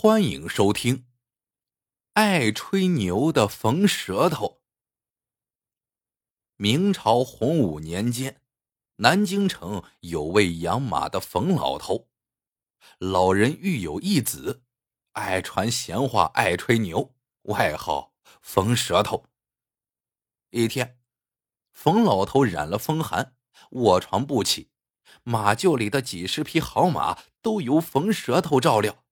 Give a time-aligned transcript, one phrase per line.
[0.00, 1.08] 欢迎收听。
[2.12, 4.62] 爱吹牛的冯舌头。
[6.54, 8.40] 明朝洪武年间，
[8.98, 12.08] 南京城有位养马的冯老头，
[13.00, 14.62] 老人育有一子，
[15.14, 19.24] 爱传闲话，爱吹牛，外号冯舌头。
[20.50, 21.00] 一天，
[21.72, 23.34] 冯老头染了风寒，
[23.70, 24.70] 卧床不起，
[25.24, 29.04] 马厩里的几十匹好马都由冯舌头照料。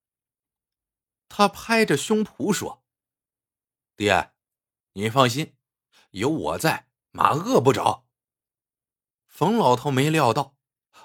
[1.29, 2.85] 他拍着胸脯说
[3.97, 4.33] ：“爹，
[4.93, 5.55] 你放心，
[6.11, 8.07] 有我在，马饿不着。”
[9.27, 10.57] 冯老头没料到，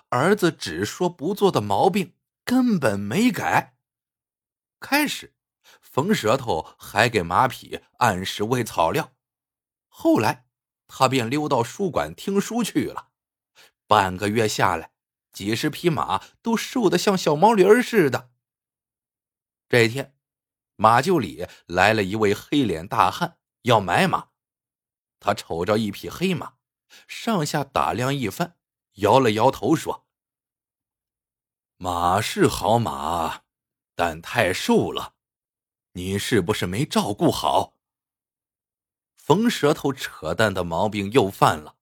[0.10, 3.76] 儿子只说不做的毛病根本没改。
[4.80, 5.36] 开始，
[5.82, 9.14] 冯舌头还给马匹按时喂草料，
[9.90, 10.48] 后来
[10.88, 13.10] 他便溜到书馆听书去了。
[13.86, 14.94] 半个月下来，
[15.34, 18.31] 几十匹马都瘦得像小毛驴似的。
[19.72, 20.14] 这一天，
[20.76, 24.32] 马厩里来了一位黑脸大汉，要买马。
[25.18, 26.56] 他瞅着一匹黑马，
[27.08, 28.58] 上下打量一番，
[28.96, 30.06] 摇了摇头说
[31.80, 33.44] ：“马是好马，
[33.96, 35.16] 但太瘦了，
[35.94, 37.78] 你是不是没照顾好？”
[39.16, 41.78] 冯舌头扯淡的毛病又犯了。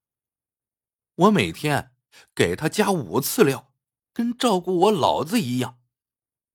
[1.15, 1.95] 我每天
[2.35, 3.73] 给他加五次料，
[4.13, 5.79] 跟照顾我老子一样。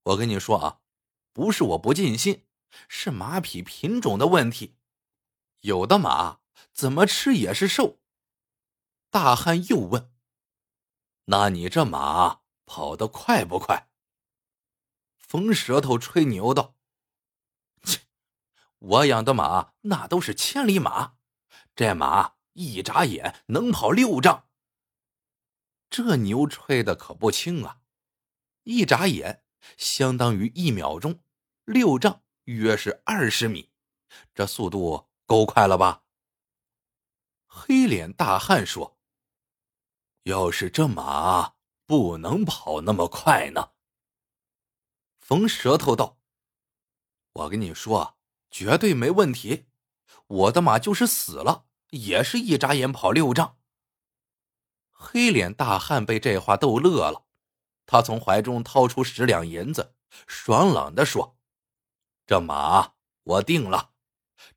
[0.04, 0.82] 我跟你说啊。
[1.34, 2.46] 不是我不尽心，
[2.88, 4.76] 是马匹品种的问题。
[5.62, 6.38] 有的马
[6.72, 7.98] 怎么吃也是瘦。
[9.10, 10.12] 大汉又问
[11.26, 13.88] ：“那你这马跑得快不快？”
[15.18, 16.76] 冯舌头吹牛道
[17.82, 18.02] ：“切，
[18.78, 21.16] 我养的马那都是千里马，
[21.74, 24.48] 这马一眨眼能跑六丈。
[25.90, 27.80] 这牛吹的可不轻啊！
[28.62, 29.44] 一眨眼
[29.76, 31.20] 相当于一秒钟。”
[31.64, 33.70] 六丈约是二十米，
[34.34, 36.02] 这速度够快了吧？
[37.46, 38.98] 黑脸大汉说
[40.24, 41.54] ：“要是这马
[41.86, 43.70] 不能跑那么快呢？”
[45.18, 46.18] 冯舌头道
[47.32, 48.18] ：“我跟你说，
[48.50, 49.66] 绝对没问题。
[50.26, 53.56] 我的马就是死了，也是一眨眼跑六丈。”
[54.92, 57.24] 黑脸大汉被这话逗乐了，
[57.86, 59.94] 他从怀中掏出十两银子，
[60.26, 61.38] 爽朗的说。
[62.26, 63.92] 这马我定了，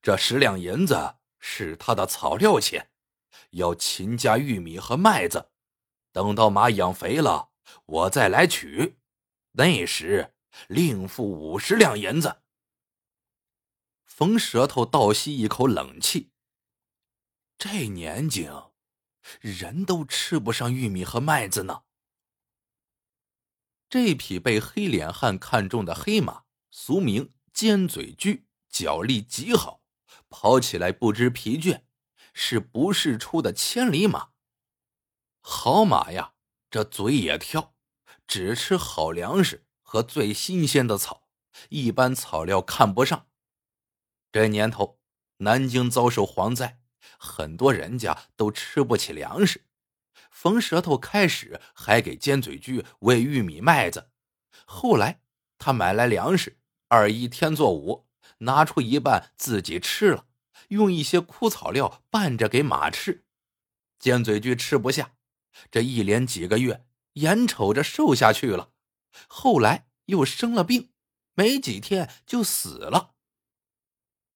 [0.02, 2.92] 这十两银子是他的草料钱，
[3.52, 5.52] 要勤加玉米和麦子。
[6.14, 7.52] 等到马养肥了，
[7.86, 8.98] 我再来取，
[9.52, 10.34] 那时
[10.68, 12.42] 另付五十两银子。
[14.06, 16.32] 冯舌头倒吸一口冷气，
[17.58, 18.72] 这年景，
[19.42, 21.84] 人都吃不上玉米和麦子呢。
[23.90, 27.34] 这匹被黑脸汉看中的黑马，俗名。
[27.58, 29.82] 尖嘴驹脚力极好，
[30.30, 31.82] 跑起来不知疲倦，
[32.32, 34.30] 是不世出的千里马。
[35.42, 36.34] 好马呀，
[36.70, 37.74] 这嘴也挑，
[38.28, 41.30] 只吃好粮食和最新鲜的草，
[41.70, 43.26] 一般草料看不上。
[44.32, 45.00] 这年头，
[45.38, 46.80] 南京遭受蝗灾，
[47.18, 49.66] 很多人家都吃不起粮食。
[50.30, 54.12] 冯舌头开始还给尖嘴驹喂玉米麦子，
[54.68, 55.24] 后来
[55.58, 56.60] 他买来粮食。
[56.90, 58.08] 二一天作五，
[58.40, 60.26] 拿出一半自己吃了，
[60.70, 63.26] 用一些枯草料拌着给马吃。
[64.00, 65.12] 尖嘴驹吃不下，
[65.70, 68.72] 这一连几个月，眼瞅着瘦下去了，
[69.28, 70.92] 后来又生了病，
[71.34, 73.16] 没几天就死了。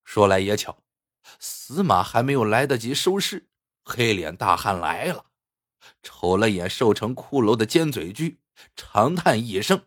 [0.03, 0.83] 说来也巧，
[1.39, 3.47] 死马还没有来得及收尸，
[3.85, 5.27] 黑脸大汉来了，
[6.03, 8.41] 瞅了眼瘦成骷髅的尖嘴驹，
[8.75, 9.85] 长叹一声。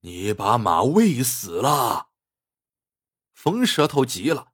[0.00, 2.10] 你把马喂死了！
[3.32, 4.52] 冯舌头急了，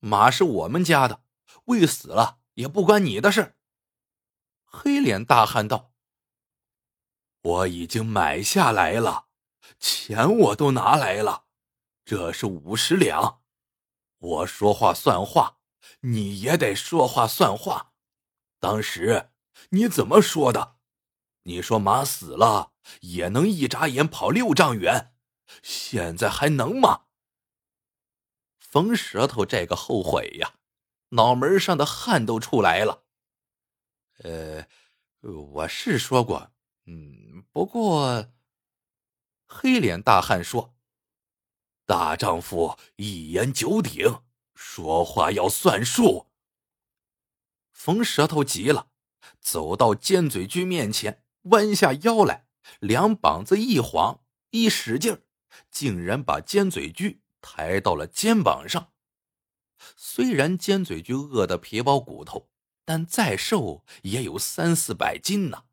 [0.00, 1.22] 马是我们家的，
[1.66, 3.56] 喂死了也不关你的事。
[4.64, 5.92] 黑脸大汉道
[7.42, 9.28] ：“我已经买下来了，
[9.78, 11.44] 钱我都拿来了，
[12.04, 13.42] 这是五十两。
[14.18, 15.58] 我说话算话，
[16.00, 17.92] 你也得说话算话。
[18.58, 19.30] 当时
[19.70, 20.78] 你怎么说的？
[21.42, 25.14] 你说马死了。”也能一眨眼跑六丈远，
[25.62, 27.04] 现在还能吗？
[28.58, 30.54] 冯舌头这个后悔呀，
[31.10, 33.04] 脑门上的汗都出来了。
[34.24, 34.66] 呃，
[35.20, 36.50] 我是说过，
[36.86, 38.32] 嗯，不过，
[39.46, 40.74] 黑脸大汉说
[41.86, 44.24] ：“大丈夫一言九鼎，
[44.56, 46.32] 说话要算数。”
[47.70, 48.88] 冯舌头急了，
[49.40, 52.46] 走到尖嘴驹面前，弯下腰来。
[52.78, 55.22] 两膀子一晃，一使劲
[55.70, 58.92] 竟然把尖嘴驹抬到了肩膀上。
[59.96, 62.48] 虽然尖嘴驹饿得皮包骨头，
[62.84, 65.64] 但再瘦也有三四百斤呢。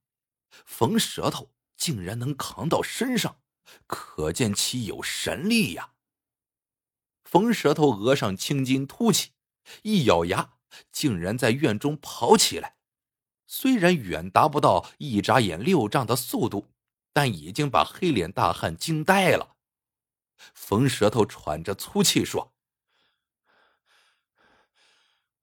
[0.65, 3.39] 冯舌头竟然能扛到身上，
[3.85, 5.93] 可见其有神力呀！
[7.23, 9.33] 冯舌头额上青筋凸起，
[9.83, 10.53] 一咬牙，
[10.91, 12.78] 竟然在院中跑起来。
[13.51, 16.67] 虽然远达不到一眨眼六丈的速度，
[17.11, 19.55] 但已经把黑脸大汉惊呆了。
[20.53, 22.53] 冯舌头喘着粗气说：“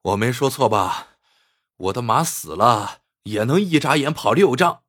[0.02, 1.18] 我没说错吧？
[1.76, 4.84] 我的马死了也能一眨眼跑六丈。”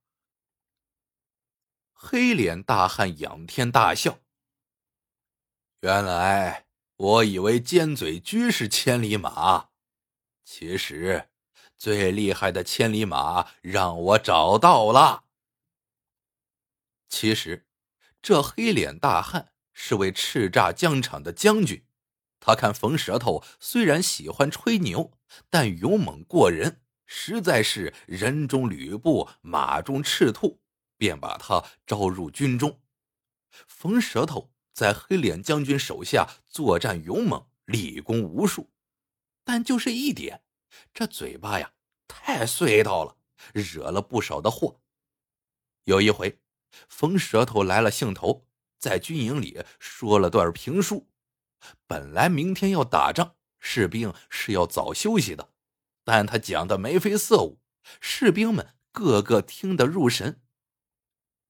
[1.92, 4.20] 黑脸大汉仰天大笑
[5.82, 9.70] ：“原来我以为尖嘴驹是千里马，
[10.46, 11.27] 其实
[11.78, 15.24] 最厉害的千里马让我找到了。
[17.08, 17.68] 其实，
[18.22, 21.86] 这黑脸大汉。”是位叱咤疆场的将军，
[22.40, 25.16] 他看冯舌头虽然喜欢吹牛，
[25.52, 30.60] 但勇猛过人，实在是人中吕布，马中赤兔，
[30.98, 32.82] 便把他招入军中。
[33.68, 38.72] 冯舌头在黑脸将军手下作战勇猛，立功无数，
[39.44, 40.42] 但就是一点，
[40.94, 41.74] 这嘴巴呀
[42.08, 43.18] 太碎叨了，
[43.54, 44.82] 惹了不少的祸。
[45.84, 46.40] 有一回，
[46.90, 48.46] 冯舌头来了兴头。
[48.80, 51.10] 在军营里说了段评书，
[51.88, 55.50] 本来明天要打仗，士兵是要早休息的，
[56.04, 57.60] 但他讲的眉飞色舞，
[58.00, 60.44] 士兵们个个听得入神。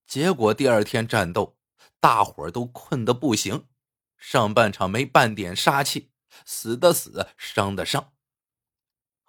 [0.06, 1.58] 结果第二天战斗，
[2.00, 3.68] 大伙儿都困得不行，
[4.18, 6.12] 上半场没半点杀气，
[6.46, 8.14] 死的死，伤的伤。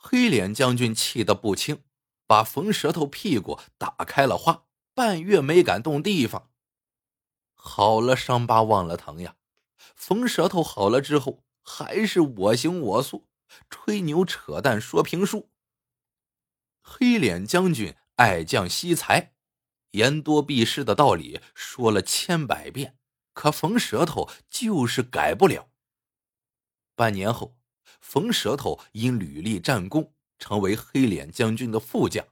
[0.01, 1.83] 黑脸将军气得不轻，
[2.25, 6.51] 把冯舌头屁股打开了花，半月没敢动地方。
[7.55, 9.35] 好了，伤疤忘了疼呀。
[9.97, 13.29] 冯舌头好了之后，还是我行我素，
[13.69, 15.51] 吹牛扯淡说评书。
[16.81, 19.35] 黑脸将军爱将惜才，
[19.91, 22.97] 言多必失的道理说了千百遍，
[23.33, 25.69] 可冯舌头就是改不了。
[26.95, 27.58] 半年后，
[28.01, 32.27] 冯舌头因屡立战功，成为黑脸将军的副将。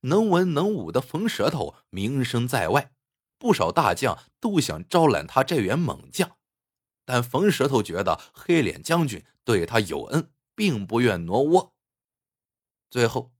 [0.00, 2.92] 能文能武的冯舌头名声在外。
[3.36, 6.38] 不少大将都想招揽他这员猛将，
[7.04, 11.74] 但冯舌头觉得黑脸将军对他有恩，并不愿挪窝。
[12.88, 13.34] 最后，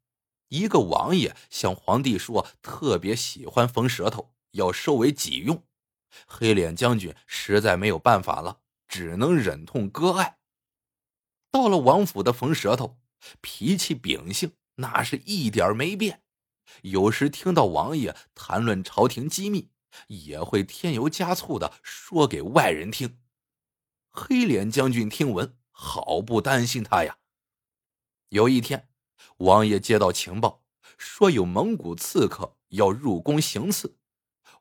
[0.48, 5.64] 一个王爷向皇帝说，特别喜欢冯舌头，要收为己用。
[6.26, 10.36] 黑脸将军实在没有办法了，只能忍痛割爱。
[11.54, 12.98] 到了王府的冯舌头，
[13.40, 16.20] 脾气秉性那是一点没变，
[16.82, 19.70] 有时听到王爷谈论朝廷机密。
[20.08, 23.20] 也会添油加醋的说给外人听。
[24.10, 27.18] 黑脸将军听闻，好不担心他呀。
[28.30, 28.88] 有一天，
[29.36, 30.64] 王爷接到情报，
[30.98, 33.96] 说有蒙古刺客要入宫行刺。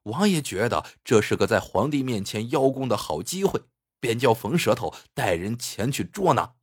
[0.03, 3.63] 王爷觉得这是个在皇帝面前邀功的好机会，
[3.99, 6.53] 便叫冯舌头带人前去捉拿。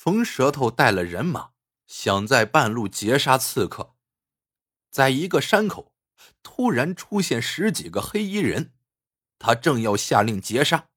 [0.00, 1.50] 冯舌头带了人马，
[1.88, 3.96] 想在半路截杀刺客，
[4.92, 5.92] 在一个山口。
[6.40, 8.74] 突然出现十几个黑衣人，
[9.40, 10.90] 他正要下令截杀，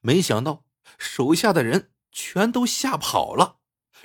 [0.00, 0.64] 没想到
[0.98, 3.60] 手下的人全都吓跑了，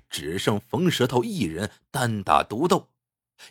[0.07, 2.91] 只剩冯舌头一人单打独斗，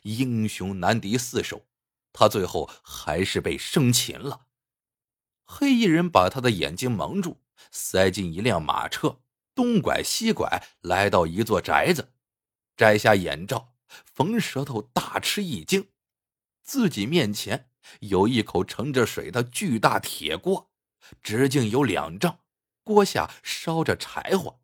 [0.02, 1.66] 英雄难敌四手，
[2.12, 4.46] 他最后还是被生擒了。
[5.44, 7.40] 黑衣人把他的眼睛蒙住，
[7.72, 9.18] 塞进一辆马车，
[9.54, 12.12] 东拐西拐，来到一座宅子，
[12.76, 15.88] 摘下眼罩，冯舌头大吃一惊。
[16.62, 20.70] 自己面前有一口盛着水的巨大铁锅，
[21.22, 22.38] 直径有两丈，
[22.82, 24.60] 锅下烧着柴火。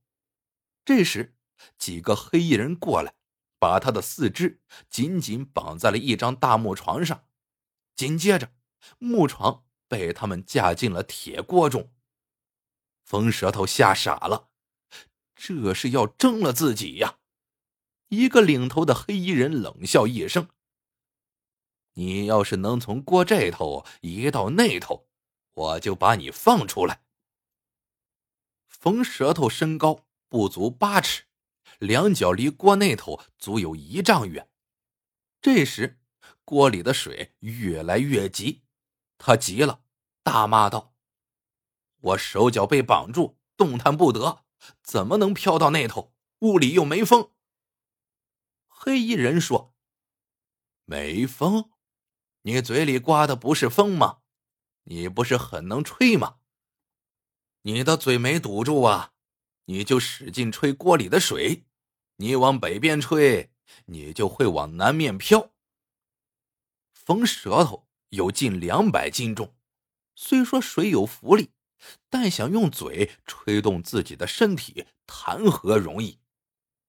[0.85, 1.37] 这时，
[1.77, 3.15] 几个黑衣人过来，
[3.59, 7.27] 把他的四肢紧紧绑在了一张大木床上。
[7.95, 8.53] 紧接着，
[8.99, 11.93] 木床被他们架进了铁锅中。
[13.05, 14.48] 冯舌头吓傻了，
[15.41, 17.19] 这是要蒸了自己呀！
[18.09, 20.49] 一个领头的黑衣人冷笑一声。
[21.95, 25.09] 你要是能从锅这头移到那头，
[25.53, 27.05] 我就把你放出来。
[28.67, 31.25] 冯舌头身高不足八尺，
[31.79, 34.51] 两脚离锅那头足有一丈远。
[35.41, 36.01] 这时，
[36.45, 38.63] 锅里的水越来越急，
[39.17, 39.83] 他急了，
[40.25, 40.95] 大骂道
[42.01, 44.45] ：“我手脚被绑住，动弹不得，
[44.83, 46.15] 怎么能飘到那头？
[46.41, 47.33] 屋里又没风。”
[48.67, 49.75] 黑衣人说
[50.85, 51.71] ：“没风。”
[52.43, 54.21] 你嘴里刮的不是风吗？
[54.85, 56.39] 你不是很能吹吗？
[57.63, 59.13] 你的嘴没堵住啊，
[59.67, 61.67] 你就使劲吹锅里的水。
[62.17, 63.53] 你往北边吹，
[63.87, 65.53] 你就会往南面飘。
[66.93, 69.55] 风舌头有近两百斤重，
[70.15, 71.53] 虽说水有浮力，
[72.09, 76.21] 但想用嘴吹动自己的身体，谈何容易？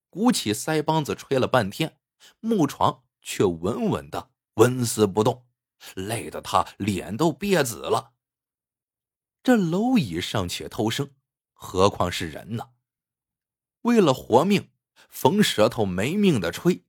[0.09, 1.99] 鼓起腮帮子吹了半天，
[2.39, 5.47] 木床却稳稳的纹丝不动，
[5.95, 8.13] 累得他脸都憋紫了。
[9.43, 11.11] 这蝼蚁尚且偷生，
[11.53, 12.69] 何况是人呢？
[13.81, 14.71] 为了活命。
[15.07, 16.83] 冯舌头没命的吹，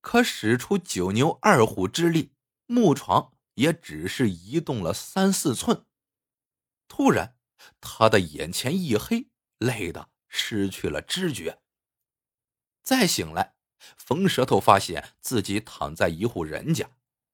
[0.00, 2.32] 可使出九牛二虎之力，
[2.64, 5.84] 木床也只是移动了三四寸。
[6.88, 7.36] 突然，
[7.80, 11.60] 他的眼前一黑，累得失去了知觉。
[12.82, 13.54] 再醒来，
[13.96, 16.90] 冯舌头发现自己躺在一户人家，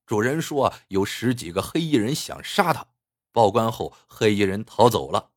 [0.07, 2.89] 主人说有十几个黑衣人想杀他，
[3.33, 5.33] 报官后黑衣人逃走了。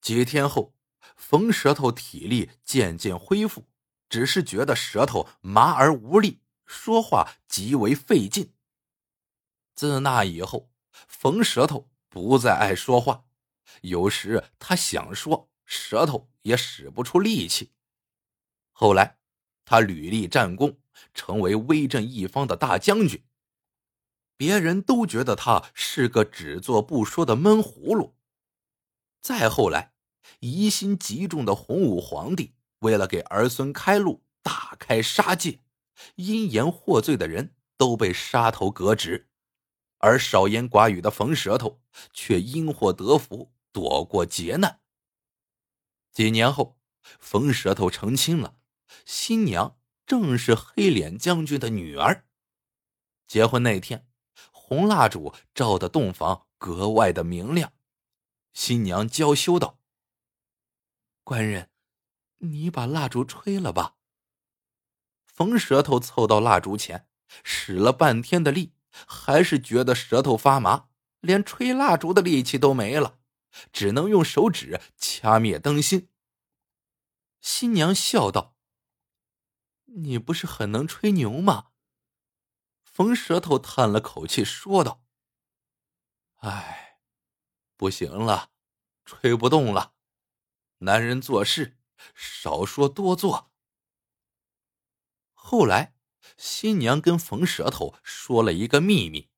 [0.00, 0.74] 几天后。
[1.14, 3.68] 冯舌头体力渐渐恢复，
[4.08, 8.52] 只是觉得舌头麻而无力，说话极为费劲。
[9.74, 13.26] 自那以后，冯舌头不再爱说话，
[13.82, 17.74] 有时他想说，舌头也使不出力气。
[18.72, 19.18] 后来，
[19.66, 20.78] 他屡立战功，
[21.12, 23.22] 成为威震一方的大将军，
[24.34, 28.16] 别人都觉得他是个只做不说的闷葫芦。
[29.20, 29.92] 再后来。
[30.40, 35.60] 疑心极重的洪武皇帝为了给儿孙开路，大开杀戒，
[36.16, 39.28] 因言获罪的人都被杀头革职，
[40.06, 41.82] 而少言寡语的冯舌头
[42.12, 44.80] 却因祸得福，躲过劫难。
[46.12, 46.78] 几年后，
[47.18, 48.56] 冯舌头成亲了，
[49.04, 52.24] 新娘正是黑脸将军的女儿。
[53.26, 54.06] 结婚那天，
[54.52, 57.72] 红蜡烛照的洞房格外的明亮，
[58.52, 59.80] 新娘娇羞道。
[61.24, 61.68] 官人，
[62.38, 63.96] 你把蜡烛吹了吧。
[65.24, 67.08] 冯舌头凑到蜡烛前，
[67.42, 68.75] 使了半天的力，
[69.06, 70.88] 还是觉得舌头发麻，
[71.20, 73.18] 连吹蜡烛的力气都没了，
[73.72, 76.08] 只能用手指掐灭灯芯。
[77.40, 78.56] 新娘笑道
[79.98, 81.70] ：“你不是很能吹牛吗？”
[82.82, 85.04] 冯舌头叹了口气，说道
[86.40, 87.00] ：“哎，
[87.76, 88.50] 不行了，
[89.04, 89.94] 吹不动了。”
[90.80, 91.78] 男人做事
[92.14, 93.50] 少说多做。
[95.32, 95.95] 后来，
[96.36, 99.28] 新娘跟冯舌头说了一个秘密：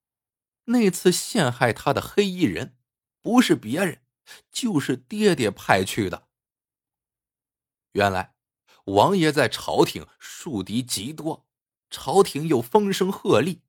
[0.65, 2.77] 那次陷害她的黑衣人，
[3.21, 4.03] 不是别人，
[4.51, 6.29] 就是爹爹派去的。
[7.93, 8.35] 原来，
[8.85, 11.47] 王爷在朝廷树敌极多，
[11.91, 13.61] 朝廷又风声鹤唳，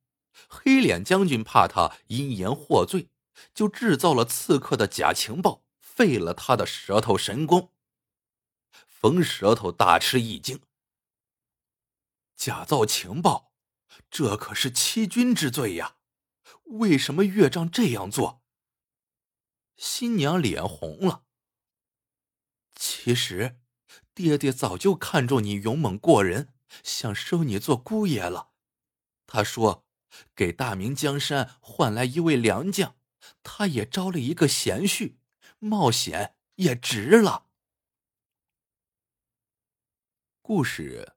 [0.48, 3.08] 黑脸将军怕他因言获罪，
[3.54, 5.64] 就制造了刺客的假情报。
[6.00, 7.72] 废了他的舌头神功。
[8.86, 10.58] 冯舌头大吃一惊。
[12.40, 13.52] 假造情报，
[14.10, 15.98] 这可是欺君之罪呀！
[16.80, 18.42] 为什么岳丈这样做？
[19.76, 21.26] 新娘脸红了。
[22.74, 23.60] 其实，
[24.14, 28.52] 爹爹早就看中你勇猛过人，想收你做姑爷了。
[29.26, 29.84] 他说，
[30.34, 32.96] 给大明江山换来一位良将，
[33.42, 35.18] 他也招了一个贤婿。
[35.58, 37.48] 冒险也值了。
[40.40, 41.16] 故事